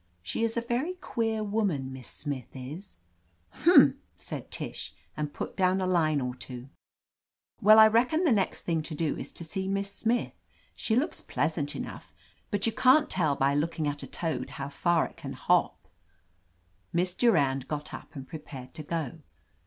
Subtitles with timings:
[0.23, 2.97] "She's a very queer woman, Miss Smith is,''
[3.51, 3.97] "Humph
[4.31, 6.69] r Tish said, and put down a line or two*
[7.61, 10.33] "Well, I redcon the next thing to do is to see Miss Snuth.
[10.75, 12.15] She looks pleasant enough,
[12.51, 15.87] btft you can't teH by looking at a toad how far it can hop."
[16.91, 19.19] Miss Durand got up and prepared to go.